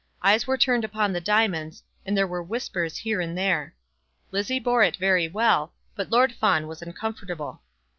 [0.23, 3.75] Eyes were turned upon the diamonds, and there were whispers here and there.
[4.31, 7.61] Lizzie bore it very well; but Lord Fawn was uncomfortable.